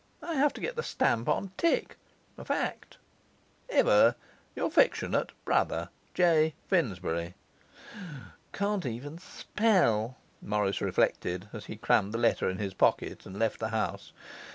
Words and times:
I 0.23 0.33
have 0.33 0.51
to 0.53 0.61
get 0.61 0.75
the 0.75 0.81
stamp 0.81 1.29
on 1.29 1.51
tick. 1.57 1.95
A 2.35 2.43
fact. 2.43 2.97
Ever 3.69 4.15
your 4.55 4.71
affte. 4.71 5.29
Brother, 5.45 5.89
J. 6.15 6.55
FINSBURY 6.69 7.35
'Can't 8.51 8.87
even 8.87 9.19
spell!' 9.19 10.17
Morris 10.41 10.81
reflected, 10.81 11.49
as 11.53 11.65
he 11.65 11.75
crammed 11.75 12.15
the 12.15 12.17
letter 12.17 12.49
in 12.49 12.57
his 12.57 12.73
pocket, 12.73 13.27
and 13.27 13.37
left 13.37 13.59
the 13.59 13.69
house. 13.69 14.11